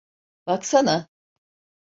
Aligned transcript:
Baksana. 0.47 0.97